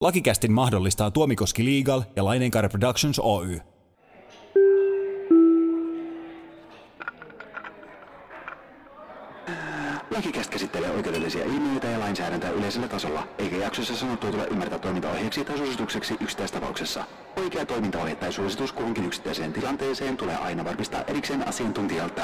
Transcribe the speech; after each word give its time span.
Lakikästin 0.00 0.52
mahdollistaa 0.52 1.10
Tuomikoski 1.10 1.64
Legal 1.64 2.02
ja 2.16 2.24
Laineenkaari 2.24 2.68
Productions 2.68 3.18
Oy. 3.18 3.60
Lakikäst 10.10 10.50
käsittelee 10.50 10.90
oikeudellisia 10.90 11.44
ilmiöitä 11.44 11.86
ja 11.86 12.00
lainsäädäntöä 12.00 12.50
yleisellä 12.50 12.88
tasolla, 12.88 13.28
eikä 13.38 13.56
jaksossa 13.56 13.96
sanottua 13.96 14.30
tule 14.30 14.46
ymmärtää 14.46 14.78
toimintaohjeeksi 14.78 15.44
tai 15.44 15.58
suositukseksi 15.58 16.16
yksittäistapauksessa. 16.20 17.04
Oikea 17.36 17.66
toimintaohje 17.66 18.14
tai 18.14 18.32
suositus 18.32 18.72
kuhunkin 18.72 19.04
yksittäiseen 19.04 19.52
tilanteeseen 19.52 20.16
tulee 20.16 20.36
aina 20.36 20.64
varmistaa 20.64 21.02
erikseen 21.02 21.48
asiantuntijalta. 21.48 22.22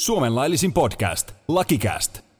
Suomen 0.00 0.34
laillisin 0.34 0.72
podcast, 0.72 1.32
Lakikäst. 1.48 2.31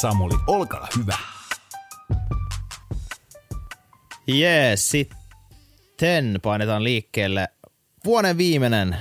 Samuli, 0.00 0.34
olkaa 0.46 0.88
hyvä. 0.98 1.18
Jees, 4.26 4.90
sitten 4.90 6.40
painetaan 6.42 6.84
liikkeelle 6.84 7.48
vuoden 8.04 8.38
viimeinen 8.38 8.96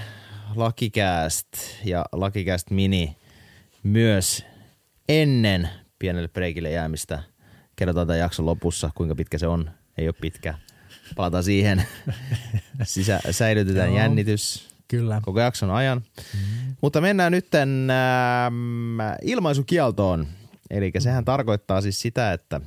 Lakikääst 0.56 1.48
ja 1.86 2.06
Lakikääst 2.12 2.70
Mini 2.72 3.18
myös 3.84 4.46
ennen 5.10 5.70
pienelle 6.00 6.28
breikille 6.28 6.72
jäämistä. 6.72 7.24
Kerrotaan 7.76 8.08
tämän 8.08 8.20
jakson 8.20 8.46
lopussa, 8.46 8.90
kuinka 8.96 9.16
pitkä 9.16 9.38
se 9.38 9.48
on. 9.48 9.72
Ei 9.98 10.08
ole 10.08 10.16
pitkä. 10.22 10.54
Palataan 11.16 11.44
siihen. 11.44 11.84
Sisä, 12.84 13.20
säilytetään 13.32 13.90
Joo. 13.90 13.98
jännitys 13.98 14.70
Kyllä. 14.88 15.22
koko 15.24 15.40
jakson 15.40 15.72
ajan. 15.72 15.98
Mm. 15.98 16.76
Mutta 16.82 17.02
mennään 17.02 17.32
nyt 17.32 17.56
ähm, 17.56 19.00
ilmaisukieltoon. 19.22 20.28
Eli 20.70 20.92
sehän 21.00 21.26
tarkoittaa 21.26 21.82
siis 21.82 22.02
sitä, 22.02 22.34
että 22.34 22.62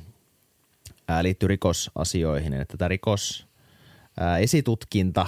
ää, 1.07 1.23
liittyy 1.23 1.47
rikosasioihin, 1.47 2.53
että 2.53 2.77
tämä 2.77 2.87
rikos, 2.87 3.47
ää, 4.19 4.37
esitutkinta, 4.37 5.27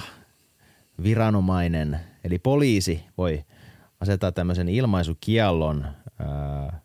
viranomainen, 1.02 2.00
eli 2.24 2.38
poliisi 2.38 3.04
voi 3.18 3.44
asettaa 4.00 4.32
tämmöisen 4.32 4.68
ilmaisukiellon 4.68 5.86
ää, 6.18 6.80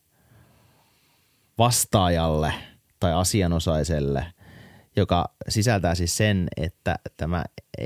vastaajalle 1.57 2.53
tai 2.99 3.13
asianosaiselle, 3.13 4.33
joka 4.95 5.25
sisältää 5.49 5.95
siis 5.95 6.17
sen, 6.17 6.47
että 6.57 6.95
tämä 7.17 7.43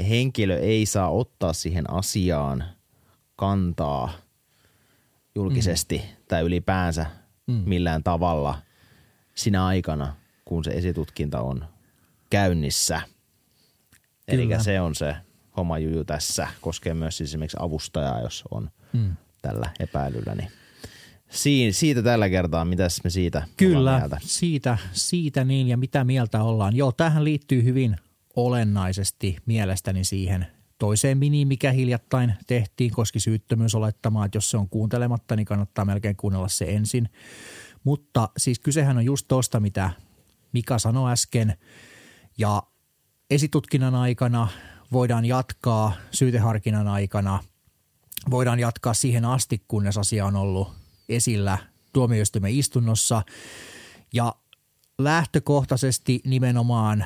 henkilö 0.10 0.60
ei 0.60 0.86
saa 0.86 1.10
ottaa 1.10 1.54
siihen 1.54 1.94
asiaan 1.94 2.64
kantaa 3.36 4.12
julkisesti 5.36 5.98
mm. 5.98 6.24
tai 6.28 6.42
ylipäänsä 6.42 7.06
mm. 7.48 7.64
millään 7.66 8.04
tavalla 8.04 8.62
sinä 9.36 9.66
aikana, 9.66 10.16
kun 10.46 10.64
se 10.64 10.72
esitutkinta 10.72 11.42
on 11.42 11.66
käynnissä. 12.30 13.02
Eli 14.28 14.48
se 14.60 14.82
on 14.82 14.96
se 14.96 15.16
homma 15.58 15.80
juju 15.80 16.06
tässä. 16.06 16.48
Koskee 16.62 16.94
myös 16.94 17.18
siis 17.18 17.30
esimerkiksi 17.30 17.58
avustajaa, 17.60 18.22
jos 18.22 18.44
on 18.52 18.72
mm. 18.94 19.16
tällä 19.42 19.70
epäilyllä. 19.80 20.36
Niin 20.36 20.52
Siin, 21.32 21.74
siitä 21.74 22.04
tällä 22.04 22.30
kertaa, 22.30 22.66
mitäs 22.66 23.04
me 23.04 23.10
siitä 23.10 23.44
Kyllä, 23.58 23.98
mieltä? 23.98 24.18
siitä, 24.22 24.78
siitä 24.92 25.44
niin 25.44 25.68
ja 25.68 25.78
mitä 25.78 26.04
mieltä 26.04 26.44
ollaan. 26.44 26.76
Joo, 26.76 26.92
tähän 26.92 27.24
liittyy 27.24 27.64
hyvin 27.64 27.96
olennaisesti 28.36 29.38
mielestäni 29.46 30.04
siihen 30.04 30.48
toiseen 30.82 31.18
miniin, 31.18 31.48
mikä 31.48 31.72
hiljattain 31.72 32.34
tehtiin, 32.48 32.92
koski 32.92 33.20
syyttömyysolettamaa, 33.20 34.26
että 34.26 34.38
jos 34.38 34.52
se 34.52 34.58
on 34.58 34.70
kuuntelematta, 34.70 35.36
niin 35.36 35.46
kannattaa 35.46 35.86
melkein 35.86 36.16
kuunnella 36.16 36.48
se 36.48 36.66
ensin. 36.66 37.10
Mutta 37.84 38.30
siis 38.38 38.60
kysehän 38.60 38.98
on 38.98 39.06
just 39.06 39.26
tosta, 39.28 39.60
mitä 39.60 39.92
Mika 40.54 40.80
sanoi 40.80 41.12
äsken, 41.12 41.58
ja 42.38 42.64
esitutkinnan 43.30 43.96
aikana 43.96 44.48
voidaan 44.92 45.26
jatkaa, 45.26 45.94
syyteharkinnan 46.12 46.88
aikana 46.88 47.44
voidaan 48.30 48.60
jatkaa 48.60 48.94
siihen 48.94 49.26
asti, 49.26 49.64
kunnes 49.68 49.98
asia 49.98 50.26
on 50.26 50.36
ollut 50.36 50.74
esillä 51.10 51.58
tuomioistuimen 51.94 52.54
istunnossa. 52.54 53.24
Ja 54.14 54.36
lähtökohtaisesti 54.98 56.22
nimenomaan 56.26 57.06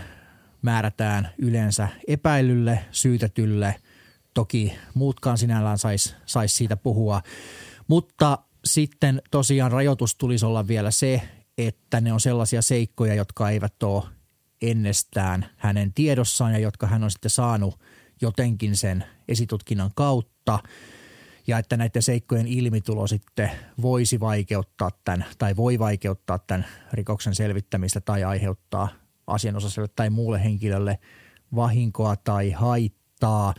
määrätään 0.65 1.29
yleensä 1.37 1.87
epäilylle, 2.07 2.85
syytetylle. 2.91 3.75
Toki 4.33 4.73
muutkaan 4.93 5.37
sinällään 5.37 5.77
saisi 5.77 6.15
sais 6.25 6.57
siitä 6.57 6.77
puhua. 6.77 7.21
Mutta 7.87 8.37
sitten 8.65 9.21
tosiaan 9.31 9.71
rajoitus 9.71 10.15
tulisi 10.15 10.45
olla 10.45 10.67
vielä 10.67 10.91
se, 10.91 11.21
että 11.57 12.01
ne 12.01 12.13
on 12.13 12.19
sellaisia 12.19 12.61
seikkoja, 12.61 13.15
jotka 13.15 13.49
eivät 13.49 13.83
ole 13.83 14.03
ennestään 14.61 15.45
hänen 15.57 15.93
tiedossaan 15.93 16.53
ja 16.53 16.59
jotka 16.59 16.87
hän 16.87 17.03
on 17.03 17.11
sitten 17.11 17.31
saanut 17.31 17.79
jotenkin 18.21 18.77
sen 18.77 19.03
esitutkinnan 19.27 19.91
kautta 19.95 20.59
ja 21.47 21.57
että 21.57 21.77
näiden 21.77 22.01
seikkojen 22.01 22.47
ilmitulo 22.47 23.07
sitten 23.07 23.51
voisi 23.81 24.19
vaikeuttaa 24.19 24.91
tämän 25.03 25.25
tai 25.37 25.55
voi 25.55 25.79
vaikeuttaa 25.79 26.39
tämän 26.39 26.65
rikoksen 26.93 27.35
selvittämistä 27.35 28.01
tai 28.01 28.23
aiheuttaa 28.23 29.04
asianosaiselle 29.27 29.89
tai 29.95 30.09
muulle 30.09 30.43
henkilölle 30.43 30.99
vahinkoa 31.55 32.15
tai 32.15 32.51
haittaa. 32.51 33.53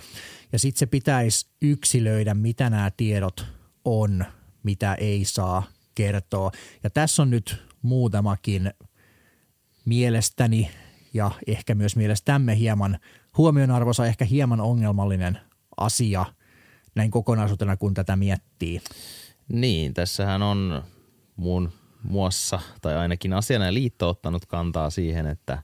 Ja 0.52 0.58
sitten 0.58 0.78
se 0.78 0.86
pitäisi 0.86 1.46
yksilöidä, 1.62 2.34
mitä 2.34 2.70
nämä 2.70 2.90
tiedot 2.96 3.46
on, 3.84 4.24
mitä 4.62 4.94
ei 4.94 5.24
saa 5.24 5.62
kertoa. 5.94 6.50
Ja 6.82 6.90
tässä 6.90 7.22
on 7.22 7.30
nyt 7.30 7.62
muutamakin 7.82 8.70
mielestäni 9.84 10.70
ja 11.14 11.30
ehkä 11.46 11.74
myös 11.74 11.96
mielestämme 11.96 12.58
hieman 12.58 12.98
huomionarvoisa, 13.36 14.06
ehkä 14.06 14.24
hieman 14.24 14.60
ongelmallinen 14.60 15.38
asia 15.76 16.24
näin 16.94 17.10
kokonaisuutena, 17.10 17.76
kun 17.76 17.94
tätä 17.94 18.16
miettii. 18.16 18.80
Niin, 19.48 19.94
tässähän 19.94 20.42
on 20.42 20.82
muun 21.36 21.72
muassa, 22.06 22.60
tai 22.82 22.96
ainakin 22.96 23.32
asiana 23.32 23.74
liitto 23.74 24.08
ottanut 24.08 24.46
kantaa 24.46 24.90
siihen, 24.90 25.26
että 25.26 25.62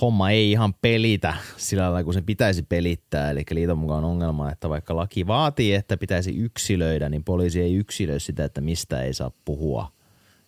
homma 0.00 0.30
ei 0.30 0.50
ihan 0.50 0.74
pelitä 0.74 1.34
sillä 1.56 1.82
lailla, 1.82 2.04
kun 2.04 2.14
se 2.14 2.22
pitäisi 2.22 2.62
pelittää. 2.62 3.30
Eli 3.30 3.44
liiton 3.50 3.78
mukaan 3.78 4.04
on 4.04 4.10
ongelma, 4.10 4.50
että 4.50 4.68
vaikka 4.68 4.96
laki 4.96 5.26
vaatii, 5.26 5.74
että 5.74 5.96
pitäisi 5.96 6.36
yksilöidä, 6.36 7.08
niin 7.08 7.24
poliisi 7.24 7.60
ei 7.60 7.74
yksilöi 7.74 8.20
sitä, 8.20 8.44
että 8.44 8.60
mistä 8.60 9.02
ei 9.02 9.14
saa 9.14 9.30
puhua 9.44 9.92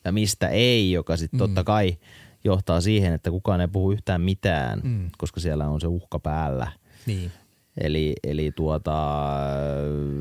ja 0.05 0.13
mistä 0.13 0.49
ei, 0.49 0.93
joka 0.93 1.17
sitten 1.17 1.37
mm. 1.37 1.39
totta 1.39 1.65
kai 1.65 1.97
johtaa 2.45 2.81
siihen, 2.81 3.13
että 3.13 3.31
kukaan 3.31 3.61
ei 3.61 3.69
puhu 3.69 3.93
yhtään 3.93 4.21
mitään, 4.21 4.81
mm. 4.85 5.11
koska 5.19 5.41
siellä 5.41 5.69
on 5.69 5.81
se 5.81 5.87
uhka 5.87 6.19
päällä. 6.19 6.73
Niin. 7.07 7.33
Eli, 7.81 8.15
eli 8.25 8.53
tuota, 8.53 9.23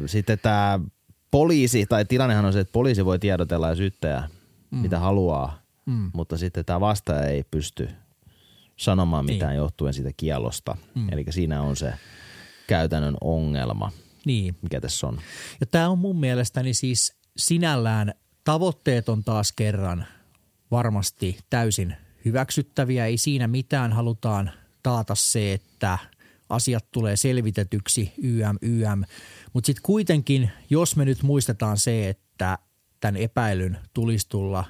sitten 0.06 0.40
tämä 0.40 0.80
poliisi, 1.31 1.85
tai 1.85 2.06
tilannehan 2.06 2.46
on 2.46 2.53
se, 2.53 2.59
että 2.59 2.72
poliisi 2.72 3.06
voi 3.06 3.19
tiedotella 3.19 3.69
ja 3.69 3.75
syyttäjä 3.75 4.24
mm. 4.71 4.77
mitä 4.77 4.99
haluaa, 4.99 5.61
mm. 5.85 6.11
mutta 6.13 6.37
sitten 6.37 6.65
tämä 6.65 6.79
vastaaja 6.79 7.25
ei 7.25 7.43
pysty 7.43 7.89
sanomaan 8.77 9.25
mitään 9.25 9.51
niin. 9.51 9.57
johtuen 9.57 9.93
siitä 9.93 10.11
kielosta. 10.17 10.77
Mm. 10.95 11.09
Eli 11.11 11.25
siinä 11.29 11.61
on 11.61 11.75
se 11.75 11.93
käytännön 12.67 13.17
ongelma, 13.21 13.91
Niin. 14.25 14.55
mikä 14.61 14.81
tässä 14.81 15.07
on. 15.07 15.19
Ja 15.59 15.65
tämä 15.65 15.89
on 15.89 15.99
mun 15.99 16.19
mielestäni 16.19 16.73
siis 16.73 17.13
sinällään 17.37 18.13
tavoitteet 18.43 19.09
on 19.09 19.23
taas 19.23 19.51
kerran 19.51 20.05
varmasti 20.71 21.38
täysin 21.49 21.95
hyväksyttäviä. 22.25 23.05
Ei 23.05 23.17
siinä 23.17 23.47
mitään 23.47 23.93
halutaan 23.93 24.51
taata 24.83 25.15
se, 25.15 25.53
että 25.53 25.97
asiat 26.49 26.91
tulee 26.91 27.15
selvitetyksi 27.15 28.13
YM, 28.17 28.57
YM. 28.61 29.03
Mutta 29.53 29.65
sitten 29.65 29.83
kuitenkin, 29.83 30.51
jos 30.69 30.95
me 30.95 31.06
nyt 31.06 31.24
muistetaan 31.24 31.77
se, 31.77 32.09
että 32.09 32.57
tämän 33.01 33.18
epäilyn 33.21 33.77
tulisi 33.94 34.30
tulla 34.30 34.65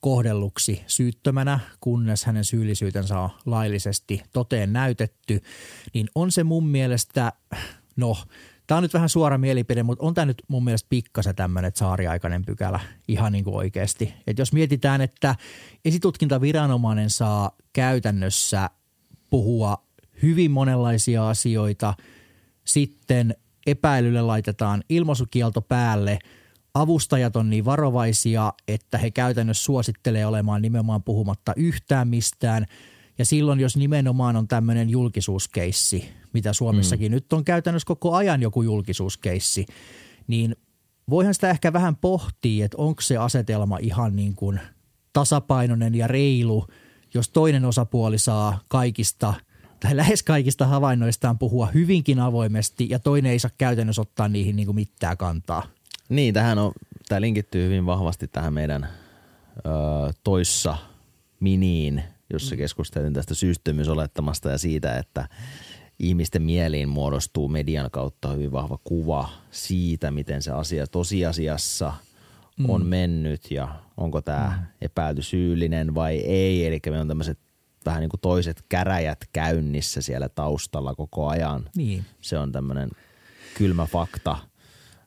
kohdelluksi 0.00 0.84
syyttömänä, 0.86 1.60
kunnes 1.80 2.24
hänen 2.24 2.44
syyllisyytensä 2.44 3.18
on 3.18 3.30
laillisesti 3.46 4.22
toteen 4.32 4.72
näytetty, 4.72 5.40
niin 5.94 6.08
on 6.14 6.32
se 6.32 6.44
mun 6.44 6.66
mielestä, 6.66 7.32
no 7.96 8.16
Tämä 8.66 8.76
on 8.76 8.82
nyt 8.82 8.94
vähän 8.94 9.08
suora 9.08 9.38
mielipide, 9.38 9.82
mutta 9.82 10.06
on 10.06 10.14
tämä 10.14 10.24
nyt 10.24 10.42
mun 10.48 10.64
mielestä 10.64 10.86
pikkasen 10.90 11.34
tämmöinen 11.34 11.72
saariaikainen 11.74 12.44
pykälä 12.44 12.80
ihan 13.08 13.32
niin 13.32 13.44
kuin 13.44 13.56
oikeasti. 13.56 14.14
Et 14.26 14.38
jos 14.38 14.52
mietitään, 14.52 15.00
että 15.00 15.36
esitutkintaviranomainen 15.84 17.10
saa 17.10 17.50
käytännössä 17.72 18.70
puhua 19.30 19.84
hyvin 20.22 20.50
monenlaisia 20.50 21.28
asioita, 21.28 21.94
sitten 22.64 23.34
epäilylle 23.66 24.22
laitetaan 24.22 24.84
ilmaisukielto 24.88 25.60
päälle, 25.60 26.18
avustajat 26.74 27.36
on 27.36 27.50
niin 27.50 27.64
varovaisia, 27.64 28.52
että 28.68 28.98
he 28.98 29.10
käytännössä 29.10 29.64
suosittelee 29.64 30.26
olemaan 30.26 30.62
nimenomaan 30.62 31.02
puhumatta 31.02 31.52
yhtään 31.56 32.08
mistään. 32.08 32.66
Ja 33.18 33.24
silloin, 33.24 33.60
jos 33.60 33.76
nimenomaan 33.76 34.36
on 34.36 34.48
tämmöinen 34.48 34.90
julkisuuskeissi, 34.90 36.08
mitä 36.32 36.52
Suomessakin 36.52 37.12
mm. 37.12 37.14
nyt 37.14 37.32
on 37.32 37.44
käytännössä 37.44 37.86
koko 37.86 38.14
ajan 38.14 38.42
joku 38.42 38.62
julkisuuskeissi, 38.62 39.66
niin 40.26 40.56
voihan 41.10 41.34
sitä 41.34 41.50
ehkä 41.50 41.72
vähän 41.72 41.96
pohtia, 41.96 42.64
että 42.64 42.76
onko 42.76 43.00
se 43.00 43.16
asetelma 43.16 43.78
ihan 43.78 44.16
niin 44.16 44.34
kuin 44.34 44.60
tasapainoinen 45.12 45.94
ja 45.94 46.06
reilu, 46.06 46.66
jos 47.14 47.28
toinen 47.28 47.64
osapuoli 47.64 48.18
saa 48.18 48.60
kaikista 48.68 49.34
tai 49.80 49.96
lähes 49.96 50.22
kaikista 50.22 50.66
havainnoistaan 50.66 51.38
puhua 51.38 51.66
hyvinkin 51.66 52.20
avoimesti 52.20 52.86
ja 52.90 52.98
toinen 52.98 53.32
ei 53.32 53.38
saa 53.38 53.50
käytännössä 53.58 54.02
ottaa 54.02 54.28
niihin 54.28 54.56
niin 54.56 54.66
kuin 54.66 54.76
mitään 54.76 55.16
kantaa. 55.16 55.62
Niin, 56.08 56.34
tähän 56.34 56.58
on, 56.58 56.72
tämä 57.08 57.20
linkittyy 57.20 57.64
hyvin 57.64 57.86
vahvasti 57.86 58.28
tähän 58.28 58.52
meidän 58.52 58.88
ö, 59.56 59.70
toissa 60.24 60.76
miniin, 61.40 62.02
jossa 62.32 62.56
keskustelin 62.56 63.12
tästä 63.12 63.34
systeemysolettamasta 63.34 64.50
ja 64.50 64.58
siitä, 64.58 64.96
että 64.96 65.28
ihmisten 65.98 66.42
mieliin 66.42 66.88
muodostuu 66.88 67.48
median 67.48 67.90
kautta 67.90 68.28
hyvin 68.28 68.52
vahva 68.52 68.78
kuva 68.84 69.28
siitä, 69.50 70.10
miten 70.10 70.42
se 70.42 70.50
asia 70.50 70.86
tosiasiassa 70.86 71.92
mm. 72.58 72.70
on 72.70 72.86
mennyt 72.86 73.50
ja 73.50 73.68
onko 73.96 74.22
tämä 74.22 74.58
mm. 74.58 74.66
epäilty 74.82 75.22
syyllinen 75.22 75.94
vai 75.94 76.16
ei. 76.16 76.66
Eli 76.66 76.80
me 76.90 77.00
on 77.00 77.08
tämmöiset 77.08 77.38
vähän 77.86 78.00
niin 78.00 78.10
kuin 78.10 78.20
toiset 78.20 78.64
käräjät 78.68 79.18
käynnissä 79.32 80.02
siellä 80.02 80.28
taustalla 80.28 80.94
koko 80.94 81.28
ajan. 81.28 81.70
Niin. 81.76 82.04
Se 82.20 82.38
on 82.38 82.52
tämmöinen 82.52 82.90
kylmä 83.54 83.86
fakta. 83.86 84.36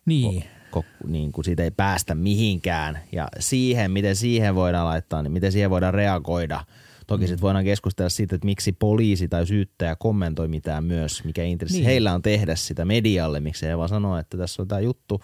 Niin. 0.05 0.43
Ko, 0.83 1.07
niin 1.07 1.31
kuin 1.31 1.45
siitä 1.45 1.63
ei 1.63 1.71
päästä 1.71 2.15
mihinkään. 2.15 2.99
Ja 3.11 3.27
siihen, 3.39 3.91
miten 3.91 4.15
siihen 4.15 4.55
voidaan 4.55 4.85
laittaa, 4.85 5.21
niin 5.21 5.31
miten 5.31 5.51
siihen 5.51 5.69
voidaan 5.69 5.93
reagoida. 5.93 6.63
Toki 7.07 7.23
mm. 7.23 7.27
sitten 7.27 7.41
voidaan 7.41 7.63
keskustella 7.63 8.09
siitä, 8.09 8.35
että 8.35 8.45
miksi 8.45 8.71
poliisi 8.71 9.27
tai 9.27 9.45
syyttäjä 9.45 9.95
kommentoi 9.95 10.47
mitään 10.47 10.83
myös, 10.83 11.23
mikä 11.23 11.43
intressi 11.43 11.77
niin. 11.77 11.85
heillä 11.85 12.13
on 12.13 12.21
tehdä 12.21 12.55
sitä 12.55 12.85
medialle. 12.85 13.39
Miksi 13.39 13.65
he 13.65 13.77
vaan 13.77 13.89
sanoo, 13.89 14.17
että 14.17 14.37
tässä 14.37 14.61
on 14.61 14.67
tämä 14.67 14.81
juttu, 14.81 15.21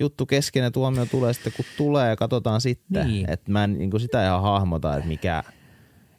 juttu 0.00 0.26
kesken 0.26 0.62
ja 0.62 0.70
tuomio 0.70 1.06
tulee 1.06 1.32
sitten 1.32 1.52
kun 1.56 1.64
tulee 1.76 2.08
ja 2.08 2.16
katsotaan 2.16 2.60
sitten. 2.60 3.06
Niin. 3.06 3.30
Että 3.30 3.52
mä 3.52 3.64
en 3.64 3.78
niin 3.78 3.90
kuin 3.90 4.00
sitä 4.00 4.26
ihan 4.26 4.42
hahmota, 4.42 4.96
että 4.96 5.08
mikä 5.08 5.44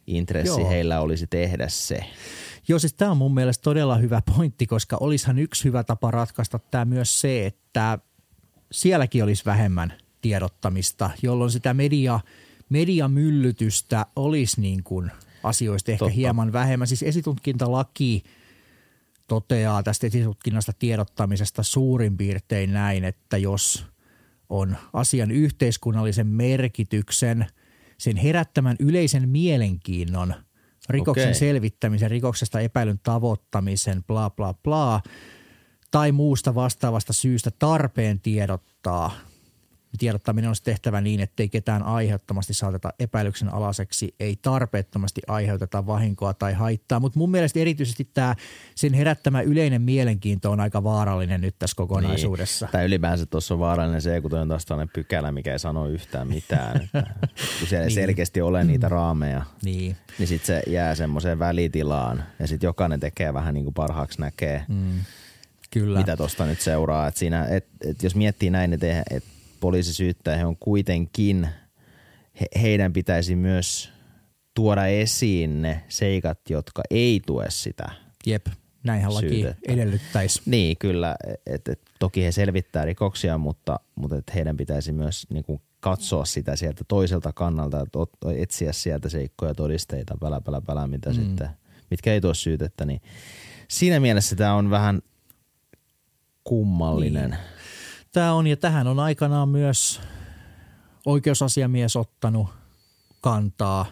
intressi 0.08 0.62
Joo. 0.62 0.70
heillä 0.70 1.02
olisi 1.02 1.28
tehdä 1.28 1.68
se. 1.68 2.00
Joo, 2.68 2.80
siis 2.80 2.94
tämä 2.94 3.12
on 3.12 3.18
mun 3.18 3.34
mielestä 3.34 3.64
todella 3.64 3.96
hyvä 3.96 4.22
pointti, 4.36 4.68
koska 4.68 4.98
olisihan 5.00 5.40
yksi 5.40 5.64
hyvä 5.64 5.84
tapa 5.84 6.12
ratkaista 6.12 6.60
tämä 6.60 6.86
myös 6.86 7.22
se, 7.22 7.46
että 7.46 8.00
sielläkin 8.72 9.24
olisi 9.24 9.46
vähemmän 9.46 9.94
tiedottamista, 10.22 11.10
jolloin 11.22 11.52
sitä 11.52 11.74
media, 11.74 12.20
mediamyllytystä 12.70 14.06
olisi 14.16 14.62
niin 14.62 14.84
kuin 14.84 15.12
asioista 15.44 15.92
ehkä 15.92 16.00
Totta. 16.00 16.16
hieman 16.16 16.54
vähemmän. 16.54 16.88
Siis 16.88 17.04
esitutkintalaki 17.04 18.24
toteaa 19.28 19.84
tästä 19.84 20.08
esitutkinnasta 20.08 20.74
tiedottamisesta 20.74 21.64
suurin 21.64 22.18
piirtein 22.18 22.74
näin, 22.74 23.04
että 23.04 23.38
jos 23.38 23.86
on 24.50 24.78
asian 24.94 25.32
yhteiskunnallisen 25.32 26.28
merkityksen, 26.28 27.46
sen 27.98 28.18
herättämän 28.18 28.76
yleisen 28.80 29.30
mielenkiinnon, 29.30 30.36
rikoksen 30.90 31.24
Okei. 31.24 31.40
selvittämisen, 31.40 32.12
rikoksesta 32.12 32.60
epäilyn 32.60 33.00
tavoittamisen, 33.04 34.04
bla 34.04 34.30
bla 34.30 34.54
bla, 34.54 35.02
tai 35.92 36.12
muusta 36.12 36.56
vastaavasta 36.56 37.14
syystä 37.14 37.52
tarpeen 37.60 38.20
tiedottaa. 38.20 39.12
Tiedottaminen 39.98 40.50
on 40.50 40.56
tehtävä 40.64 41.02
niin, 41.02 41.20
ettei 41.20 41.50
ketään 41.50 41.84
aiheuttomasti 41.84 42.54
saateta 42.54 42.94
epäilyksen 43.00 43.54
alaseksi, 43.54 44.16
ei 44.20 44.36
tarpeettomasti 44.42 45.22
aiheuteta 45.28 45.86
vahinkoa 45.86 46.34
tai 46.34 46.54
haittaa. 46.54 47.00
Mutta 47.00 47.20
mun 47.20 47.32
mielestä 47.32 47.60
erityisesti 47.60 48.10
tämä 48.14 48.36
sen 48.76 48.94
herättämä 48.94 49.42
yleinen 49.42 49.82
mielenkiinto 49.82 50.52
on 50.52 50.60
aika 50.60 50.84
vaarallinen 50.84 51.42
nyt 51.42 51.56
tässä 51.60 51.76
kokonaisuudessa. 51.76 52.66
Niin. 52.66 52.72
Tai 52.72 52.86
ylipäänsä 52.86 53.26
tuossa 53.26 53.54
on 53.54 53.60
vaarallinen 53.60 54.02
se, 54.02 54.22
kun 54.22 54.34
on 54.34 54.48
taas 54.50 54.66
tällainen 54.66 54.94
pykälä, 54.94 55.32
mikä 55.32 55.52
ei 55.52 55.60
sano 55.60 55.88
yhtään 55.88 56.28
mitään. 56.28 56.76
Että 56.84 57.04
kun 57.60 57.68
siellä 57.68 57.84
ei 57.84 57.88
Niin. 57.88 57.96
selkeästi 57.96 58.42
ole 58.42 58.64
niitä 58.64 58.90
raameja, 58.90 59.42
Niin. 59.64 59.98
niin 60.20 60.28
sitten 60.28 60.46
se 60.46 60.72
jää 60.72 60.96
semmoiseen 60.96 61.40
välitilaan. 61.40 62.24
Ja 62.40 62.48
sitten 62.48 62.68
jokainen 62.68 63.00
tekee 63.00 63.34
vähän 63.34 63.54
niin 63.54 63.64
kuin 63.64 63.74
parhaaksi 63.74 64.22
näkee, 64.22 64.66
mm. 64.68 65.00
Kyllä. 65.70 66.00
mitä 66.00 66.18
tuosta 66.18 66.46
nyt 66.46 66.62
seuraa. 66.62 67.08
Et 67.08 67.18
siinä, 67.18 67.46
et, 67.46 67.68
et 67.86 68.04
jos 68.04 68.16
miettii 68.16 68.50
näin, 68.50 68.74
että 68.74 69.04
et 69.12 69.24
poliisi 69.60 69.94
syyttää, 69.94 70.38
he 70.38 70.46
on 70.46 70.58
kuitenkin, 70.58 71.48
he, 72.42 72.46
heidän 72.62 72.94
pitäisi 72.94 73.36
myös 73.36 73.92
tuoda 74.54 74.86
esiin 74.86 75.62
ne 75.62 75.84
seikat, 75.88 76.40
jotka 76.50 76.82
ei 76.90 77.22
tue 77.26 77.46
sitä 77.50 77.92
Jep, 78.26 78.48
näinhän 78.84 79.14
laki 79.14 79.30
Syytettä. 79.30 79.74
edellyttäisi. 79.74 80.42
Niin, 80.46 80.78
kyllä. 80.78 81.16
Et, 81.46 81.68
et, 81.68 81.82
toki 82.00 82.24
he 82.24 82.32
selvittää 82.32 82.86
rikoksia, 82.86 83.38
mutta, 83.38 83.80
mutta 83.96 84.16
et 84.16 84.36
heidän 84.36 84.58
pitäisi 84.58 84.92
myös 84.92 85.28
niin 85.30 85.44
kuin 85.44 85.62
katsoa 85.80 86.26
sitä 86.26 86.56
sieltä 86.56 86.84
toiselta 86.88 87.34
kannalta, 87.34 87.82
että 87.82 88.00
ot- 88.00 88.32
etsiä 88.38 88.74
sieltä 88.74 89.10
seikkoja, 89.10 89.54
todisteita, 89.54 90.18
pälä, 90.20 90.42
pälä, 90.42 90.62
pälä, 90.62 90.88
mitä 90.88 91.10
mm. 91.10 91.16
sitten, 91.16 91.50
mitkä 91.92 92.14
ei 92.14 92.22
tuo 92.22 92.34
syytettä. 92.34 92.86
Niin 92.86 93.02
siinä 93.68 94.00
mielessä 94.00 94.36
tämä 94.36 94.54
on 94.54 94.70
vähän 94.70 95.02
kummallinen. 96.50 97.30
Niin. 97.30 97.40
Tämä 98.12 98.34
on, 98.34 98.48
ja 98.48 98.58
tähän 98.58 98.88
on 98.88 99.00
aikanaan 99.00 99.50
myös 99.50 100.02
oikeusasiamies 101.06 101.96
ottanut 101.96 102.48
kantaa 103.22 103.86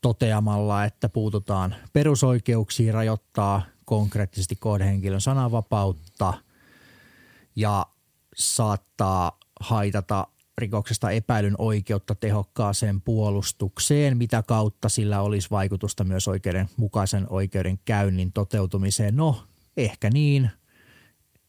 toteamalla, 0.00 0.84
että 0.84 1.08
puututaan 1.08 1.74
perusoikeuksiin, 1.92 2.94
rajoittaa 2.94 3.62
konkreettisesti 3.84 4.56
kohdehenkilön 4.56 5.20
sananvapautta 5.20 6.34
ja 7.56 7.86
saattaa 8.36 9.38
haitata 9.60 10.26
rikoksesta 10.58 11.10
epäilyn 11.10 11.54
oikeutta 11.58 12.14
tehokkaaseen 12.14 13.00
puolustukseen, 13.00 14.16
mitä 14.16 14.42
kautta 14.42 14.88
sillä 14.88 15.20
olisi 15.20 15.50
vaikutusta 15.50 16.04
myös 16.04 16.28
oikeudenmukaisen 16.28 17.26
oikeudenkäynnin 17.30 18.32
toteutumiseen. 18.32 19.16
No, 19.16 19.44
ehkä 19.76 20.10
niin, 20.10 20.50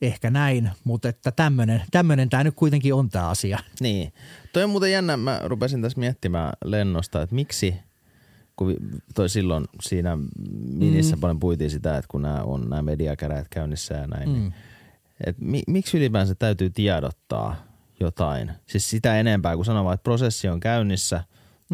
ehkä 0.07 0.29
näin, 0.29 0.69
mutta 0.83 1.09
että 1.09 1.31
tämmöinen, 1.31 1.81
tämmöinen 1.91 2.29
tämä 2.29 2.43
nyt 2.43 2.55
kuitenkin 2.55 2.93
on 2.93 3.09
tämä 3.09 3.29
asia. 3.29 3.59
Niin. 3.79 4.13
Toi 4.53 4.63
on 4.63 4.69
muuten 4.69 4.91
jännä, 4.91 5.17
mä 5.17 5.41
rupesin 5.43 5.81
tässä 5.81 5.99
miettimään 5.99 6.53
lennosta, 6.65 7.21
että 7.21 7.35
miksi, 7.35 7.75
kun 8.55 8.75
toi 9.15 9.29
silloin 9.29 9.65
siinä 9.81 10.17
minissä 10.67 11.15
mm. 11.15 11.19
paljon 11.19 11.39
puitiin 11.39 11.69
sitä, 11.69 11.97
että 11.97 12.07
kun 12.07 12.21
nämä 12.21 12.43
on 12.43 12.69
nämä 12.69 12.81
mediakäräjät 12.81 13.47
käynnissä 13.49 13.95
ja 13.95 14.07
näin, 14.07 14.29
mm. 14.29 14.33
niin, 14.33 14.53
että 15.25 15.45
mi, 15.45 15.61
miksi 15.67 15.97
ylipäänsä 15.97 16.35
täytyy 16.35 16.69
tiedottaa 16.69 17.55
jotain? 17.99 18.51
Siis 18.65 18.89
sitä 18.89 19.19
enempää, 19.19 19.55
kun 19.55 19.65
sanoo 19.65 19.93
että 19.93 20.03
prosessi 20.03 20.49
on 20.49 20.59
käynnissä, 20.59 21.23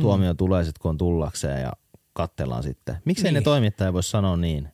tuomio 0.01 0.33
mm. 0.33 0.37
tulee 0.37 0.63
sitten 0.63 0.81
kun 0.81 0.89
on 0.89 0.97
tullakseen 0.97 1.61
ja 1.61 1.73
katsellaan 2.13 2.63
sitten. 2.63 2.97
Miksi 3.05 3.23
niin. 3.23 3.33
Niin. 3.33 3.41
ne 3.41 3.43
toimittaja 3.43 3.93
voi 3.93 4.03
sanoa 4.03 4.37
niin 4.37 4.69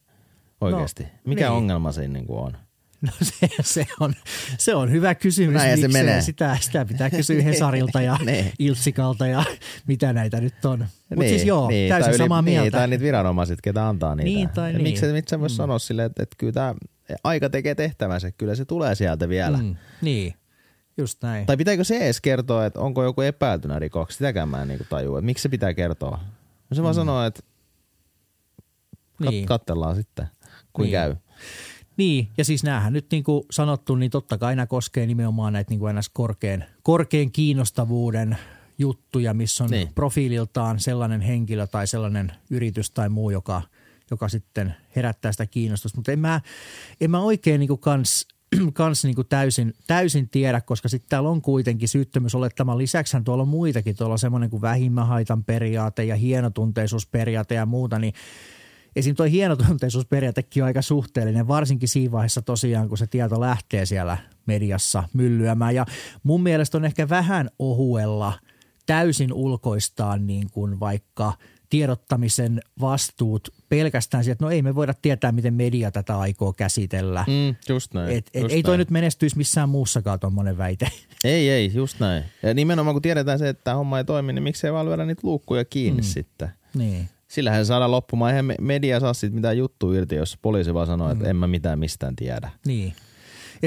oikeasti? 0.61 1.03
No, 1.03 1.09
Mikä 1.25 1.45
niin. 1.45 1.57
ongelma 1.57 1.91
siinä 1.91 2.13
niin 2.13 2.27
kuin 2.27 2.39
on? 2.39 2.57
No 3.05 3.11
se, 3.21 3.47
se, 3.61 3.85
on, 3.99 4.13
se 4.57 4.75
on 4.75 4.91
hyvä 4.91 5.15
kysymys. 5.15 5.53
Näin 5.61 5.81
se 5.81 5.87
menee. 5.87 6.21
Sitä, 6.21 6.57
sitä 6.61 6.85
pitää 6.85 7.09
kysyä 7.09 7.41
Hesarilta 7.41 8.01
ja 8.01 8.17
Niin. 8.25 8.51
Iltsikalta 8.59 9.27
ja 9.27 9.43
mitä 9.87 10.13
näitä 10.13 10.41
nyt 10.41 10.65
on. 10.65 10.79
Mutta 11.15 11.29
siis 11.29 11.43
joo, 11.45 11.67
niin, 11.67 11.89
täysin 11.89 12.11
tai 12.11 12.17
samaa 12.17 12.41
Niin, 12.41 12.59
mieltä. 12.61 12.77
tai 12.77 12.87
niitä 12.87 13.03
viranomaiset, 13.03 13.61
ketä 13.61 13.87
antaa 13.87 14.15
niitä. 14.15 14.25
Niin, 14.29 14.49
tai 14.49 14.71
ja 14.71 14.77
niin. 14.77 14.83
Miksi, 14.83 15.05
miksi 15.05 15.29
sä 15.29 15.39
vois 15.39 15.55
sanoa 15.55 15.79
silleen, 15.79 16.05
että, 16.05 16.23
että 16.23 16.35
kyllä 16.39 16.53
tämä 16.53 16.75
aika 17.23 17.49
tekee 17.49 17.75
tehtävänsä, 17.75 18.31
kyllä 18.31 18.55
se 18.55 18.65
tulee 18.65 18.95
sieltä 18.95 19.29
vielä. 19.29 19.57
Mm. 19.57 19.63
Mm, 19.63 19.75
niin, 20.01 20.33
just 20.97 21.23
näin. 21.23 21.45
Tai 21.45 21.57
pitääkö 21.57 21.83
se 21.83 21.97
edes 21.97 22.21
kertoa, 22.21 22.65
että 22.65 22.79
onko 22.79 23.03
joku 23.03 23.21
epäiltynä 23.21 23.79
rikoksi? 23.79 24.17
Sitäkään 24.17 24.49
mä 24.49 24.61
en 24.61 24.67
niin 24.67 24.79
tajua, 24.89 25.19
että 25.19 25.25
miksi 25.25 25.41
se 25.41 25.49
pitää 25.49 25.73
kertoa. 25.73 26.19
No 26.69 26.75
se 26.75 26.83
vaan 26.83 26.95
sanoo, 26.95 27.25
että 27.25 27.41
kat- 29.23 29.29
Niin. 29.29 29.45
katsellaan 29.45 29.95
sitten, 29.95 30.27
kuin 30.73 30.83
Niin. 30.83 30.91
käy. 30.91 31.15
Niin, 31.97 32.27
ja 32.37 32.45
siis 32.45 32.63
näähän 32.63 32.93
nyt 32.93 33.05
niin 33.11 33.23
kuin 33.23 33.43
sanottu, 33.51 33.95
niin 33.95 34.11
totta 34.11 34.37
kai 34.37 34.55
nämä 34.55 34.65
koskee 34.65 35.05
nimenomaan 35.05 35.53
näitä 35.53 35.69
niin 35.69 35.79
kuin 35.79 35.95
korkean, 36.13 36.63
korkean 36.83 37.31
kiinnostavuuden 37.31 38.37
juttuja, 38.77 39.33
missä 39.33 39.63
on 39.63 39.69
Niin. 39.69 39.93
profiililtaan 39.95 40.79
sellainen 40.79 41.21
henkilö 41.21 41.67
tai 41.67 41.87
sellainen 41.87 42.31
yritys 42.49 42.91
tai 42.91 43.09
muu, 43.09 43.29
joka, 43.29 43.61
joka 44.11 44.29
sitten 44.29 44.75
herättää 44.95 45.31
sitä 45.31 45.45
kiinnostusta. 45.45 45.97
Mutta 45.97 46.11
en 46.11 46.19
mä, 46.19 46.41
en 47.01 47.11
mä 47.11 47.19
oikein 47.19 47.59
niin 47.59 47.67
kuin 47.67 47.79
kans, 47.79 48.27
kans 48.73 49.03
niin 49.03 49.15
kuin 49.15 49.27
täysin, 49.27 49.73
täysin 49.87 50.29
tiedä, 50.29 50.61
koska 50.61 50.89
sitten 50.89 51.09
täällä 51.09 51.29
on 51.29 51.41
kuitenkin 51.41 51.89
syyttömyysolettaman 51.89 52.77
lisäksi 52.77 53.17
tuolla 53.25 53.43
on 53.43 53.49
muitakin. 53.49 53.95
Tuolla 53.95 54.13
on 54.13 54.19
semmoinen 54.19 54.49
kuin 54.49 54.61
vähimmähaitan 54.61 55.43
periaate 55.43 56.03
ja 56.03 56.15
hienotunteisuusperiaate 56.15 57.55
ja 57.55 57.65
muuta, 57.65 57.99
niin 57.99 58.13
Esim. 58.95 59.15
tuo 59.15 59.25
hienotunteisuusperiaatekin 59.25 60.63
on 60.63 60.67
aika 60.67 60.81
suhteellinen, 60.81 61.47
varsinkin 61.47 61.89
siinä 61.89 62.11
vaiheessa 62.11 62.41
tosiaan, 62.41 62.89
kun 62.89 62.97
se 62.97 63.07
tieto 63.07 63.41
lähtee 63.41 63.85
siellä 63.85 64.17
mediassa 64.45 65.03
myllyämään. 65.13 65.75
Ja 65.75 65.85
mun 66.23 66.43
mielestä 66.43 66.77
on 66.77 66.85
ehkä 66.85 67.09
vähän 67.09 67.49
ohuella 67.59 68.33
täysin 68.85 69.33
ulkoistaan 69.33 70.27
niin 70.27 70.49
kuin 70.49 70.79
vaikka 70.79 71.33
tiedottamisen 71.69 72.61
vastuut 72.81 73.49
pelkästään 73.69 74.23
siihen, 74.23 74.31
että 74.31 74.45
no 74.45 74.51
ei 74.51 74.61
me 74.61 74.75
voida 74.75 74.93
tietää, 75.01 75.31
miten 75.31 75.53
media 75.53 75.91
tätä 75.91 76.19
aikoo 76.19 76.53
käsitellä. 76.53 77.25
Mm, 77.27 77.55
just 77.69 77.93
näin. 77.93 78.17
Et, 78.17 78.29
et, 78.33 78.43
just 78.43 78.53
ei 78.53 78.63
toi 78.63 78.71
näin. 78.71 78.79
nyt 78.79 78.91
menestyisi 78.91 79.37
missään 79.37 79.69
muussakaan 79.69 80.19
tuommoinen 80.19 80.57
väite. 80.57 80.87
Ei, 81.23 81.49
ei, 81.49 81.71
just 81.73 81.99
näin. 81.99 82.23
Ja 82.43 82.53
nimenomaan 82.53 82.95
kun 82.95 83.01
tiedetään 83.01 83.39
se, 83.39 83.49
että 83.49 83.75
homma 83.75 83.97
ei 83.97 84.03
toimi, 84.03 84.33
niin 84.33 84.43
miksei 84.43 84.73
vaan 84.73 84.85
lyödä 84.85 85.05
niitä 85.05 85.21
luukkuja 85.23 85.65
kiinni 85.65 86.01
mm. 86.01 86.05
sitten. 86.05 86.49
niin. 86.73 87.09
Sillähän 87.35 87.65
se 87.65 87.67
saadaan 87.67 87.91
loppumaan. 87.91 88.31
Eihän 88.31 88.45
me- 88.45 88.55
media 88.61 88.99
saa 88.99 89.13
siitä 89.13 89.35
mitään 89.35 89.57
juttua 89.57 89.95
irti, 89.95 90.15
jos 90.15 90.37
poliisi 90.41 90.73
vaan 90.73 90.87
sanoo, 90.87 91.11
että 91.11 91.29
en 91.29 91.35
mä 91.35 91.47
mitään 91.47 91.79
mistään 91.79 92.15
tiedä. 92.15 92.49
Niin. 92.65 92.93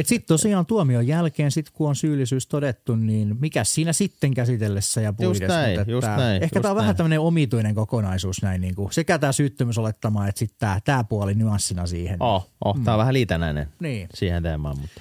Sitten 0.05 0.29
tosiaan 0.29 0.67
tuomion 0.67 1.07
jälkeen, 1.07 1.51
sit 1.51 1.71
kun 1.71 1.89
on 1.89 1.97
syyllisyys 1.97 2.47
todettu, 2.47 2.97
niin 2.97 3.37
mikä 3.41 3.65
siinä 3.65 3.93
sitten 3.93 4.35
käsitellessä 4.35 5.01
ja 5.01 5.13
puides. 5.13 5.41
näin, 5.49 5.79
Mutta 5.81 5.91
just 5.93 6.05
että 6.05 6.17
näin, 6.17 6.43
Ehkä 6.43 6.57
just 6.59 6.63
tämä 6.63 6.71
on 6.73 6.77
vähän 6.77 6.87
näin. 6.89 6.97
tämmöinen 6.97 7.21
omituinen 7.21 7.75
kokonaisuus 7.75 8.43
näin, 8.43 8.61
niin 8.61 8.75
kuin 8.75 8.93
sekä 8.93 9.19
tämä 9.19 9.33
syyttömyysolettama 9.33 10.29
että 10.29 10.39
sitten 10.39 10.57
tämä, 10.59 10.79
tämä 10.85 11.05
puoli 11.05 11.35
nyanssina 11.35 11.87
siihen. 11.87 12.17
Oh, 12.23 12.49
oh 12.65 12.77
mm. 12.77 12.85
tää 12.85 12.95
on 12.95 12.99
vähän 12.99 13.15
liitännäinen 13.15 13.69
Niin. 13.81 14.09
siihen 14.15 14.43
teemaan. 14.43 14.77
Mutta, 14.79 15.01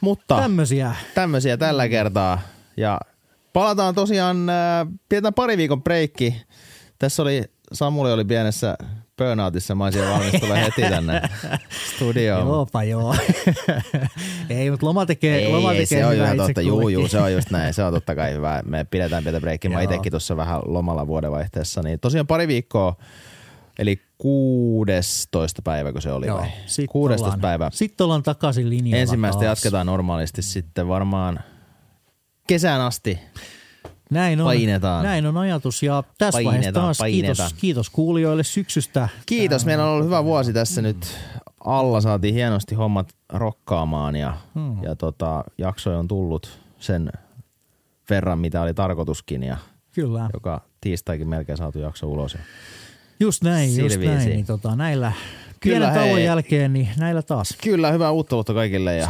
mutta 0.00 0.36
Tämmöisiä. 0.40 0.94
tämmöisiä 1.14 1.56
tällä 1.56 1.88
kertaa. 1.88 2.40
Ja 2.76 3.00
palataan 3.52 3.94
tosiaan, 3.94 4.48
äh, 4.50 4.86
pidetään 5.08 5.34
pari 5.34 5.56
viikon 5.56 5.82
breikki. 5.82 6.42
Tässä 6.98 7.22
oli, 7.22 7.42
Samuli 7.72 8.12
oli 8.12 8.24
pienessä 8.24 8.76
burnoutissa, 9.16 9.74
mä 9.74 9.84
olisin 9.84 10.02
valmis 10.02 10.40
tulla 10.40 10.54
heti 10.64 10.82
tänne 10.82 11.22
studioon. 11.96 12.46
Joopa 12.46 12.84
joo. 12.84 13.14
ei, 14.50 14.70
mutta 14.70 14.86
loma 14.86 15.06
tekee, 15.06 15.38
Ei, 15.38 15.52
loma 15.52 15.72
ei, 15.72 15.78
tekee 15.78 15.98
se 15.98 16.06
on 16.06 16.14
itse 16.14 16.36
totta. 16.36 16.60
Juu, 16.60 16.88
juu, 16.88 17.08
se 17.08 17.20
on 17.20 17.32
just 17.32 17.50
näin. 17.50 17.74
Se 17.74 17.84
on 17.84 17.92
totta 17.92 18.14
kai 18.14 18.32
hyvä. 18.32 18.62
Me 18.66 18.86
pidetään 18.90 19.22
pientä 19.22 19.40
breikkiä. 19.40 19.70
Mä 19.70 19.82
itsekin 19.82 20.12
tuossa 20.12 20.36
vähän 20.36 20.60
lomalla 20.64 21.06
vuodenvaihteessa. 21.06 21.82
Niin 21.82 22.00
tosiaan 22.00 22.26
pari 22.26 22.48
viikkoa, 22.48 22.96
eli 23.78 24.00
16 24.18 25.62
päivä, 25.62 25.92
kun 25.92 26.02
se 26.02 26.12
oli 26.12 26.26
Joo, 26.26 26.38
vai? 26.38 26.48
sit 26.66 26.90
16 26.90 27.26
ollaan, 27.26 27.40
päivä. 27.40 27.70
Sitten 27.72 28.04
ollaan 28.04 28.22
takaisin 28.22 28.70
linjalla 28.70 29.00
Ensimmäistä 29.00 29.40
taas. 29.44 29.58
jatketaan 29.58 29.86
normaalisti 29.86 30.42
sitten 30.42 30.88
varmaan 30.88 31.40
kesään 32.46 32.80
asti. 32.80 33.18
Näin 34.10 34.40
on, 34.40 34.44
Painetaan. 34.44 35.04
Näin 35.04 35.26
on 35.26 35.36
ajatus 35.36 35.82
ja 35.82 36.04
tässä 36.18 36.36
Painetaan, 36.36 36.54
vaiheessa 36.54 36.80
taas 36.80 36.98
painetaan. 36.98 37.36
kiitos, 37.36 37.60
kiitos 37.60 37.90
kuulijoille 37.90 38.44
syksystä. 38.44 39.08
Kiitos, 39.26 39.64
meillä 39.66 39.84
on 39.84 39.90
ollut 39.90 40.04
hyvä 40.06 40.24
vuosi 40.24 40.52
tässä 40.52 40.82
nyt 40.82 41.16
alla. 41.64 42.00
Saatiin 42.00 42.34
hienosti 42.34 42.74
hommat 42.74 43.08
rokkaamaan 43.32 44.16
ja, 44.16 44.36
Hmm. 44.54 44.82
ja 44.82 44.96
tota, 44.96 45.44
jaksoja 45.58 45.98
on 45.98 46.08
tullut 46.08 46.60
sen 46.78 47.12
verran, 48.10 48.38
mitä 48.38 48.62
oli 48.62 48.74
tarkoituskin 48.74 49.42
ja 49.42 49.56
Kyllä, 49.94 50.30
joka 50.32 50.60
tiistaikin 50.80 51.28
melkein 51.28 51.58
saatu 51.58 51.78
jakso 51.78 52.06
ulos. 52.06 52.34
Ja 52.34 52.40
just 53.20 53.42
näin, 53.42 53.76
just 53.76 53.94
Sillä 54.00 54.14
näin. 54.14 54.28
Niin 54.28 54.46
tota, 54.46 54.76
näillä 54.76 55.12
Kyllä, 55.60 55.76
pienen 55.78 55.94
tauon 55.94 56.16
hei. 56.16 56.24
jälkeen, 56.24 56.72
niin 56.72 56.88
näillä 56.98 57.22
taas. 57.22 57.56
Kyllä, 57.62 57.90
hyvää 57.92 58.10
uutta 58.10 58.36
vuotta 58.36 58.54
kaikille 58.54 58.96
ja 58.96 59.08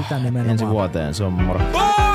ensi 0.48 0.66
vuoteen. 0.68 1.14
Se 1.14 1.24
on 1.24 1.32
moro. 1.32 1.60
Boys 1.72 2.09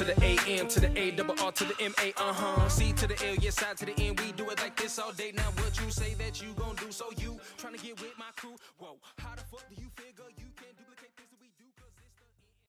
to 0.00 0.06
the 0.06 0.24
A 0.24 0.38
M 0.58 0.66
to 0.66 0.80
the 0.80 0.98
A 0.98 1.10
double 1.10 1.34
R 1.42 1.52
to 1.52 1.64
the 1.64 1.74
M 1.78 1.92
A 2.02 2.08
uh 2.16 2.32
huh. 2.32 2.68
C 2.70 2.90
to 2.94 3.06
the 3.06 3.14
L, 3.28 3.34
yes, 3.34 3.62
I 3.62 3.74
to 3.74 3.84
the 3.84 3.92
N. 4.00 4.16
We 4.16 4.32
do 4.32 4.48
it 4.48 4.58
like 4.62 4.74
this 4.74 4.98
all 4.98 5.12
day. 5.12 5.30
Now 5.36 5.50
what 5.56 5.78
you 5.78 5.90
say 5.90 6.14
that 6.14 6.40
you 6.40 6.54
gon' 6.54 6.74
do? 6.76 6.90
So 6.90 7.10
you 7.18 7.38
tryna 7.58 7.82
get 7.82 8.00
with 8.00 8.16
my 8.18 8.30
crew? 8.34 8.56
Whoa, 8.78 8.96
how 9.18 9.34
the 9.34 9.42
fuck 9.42 9.68
do 9.68 9.74
you 9.82 9.90
figure? 9.94 10.39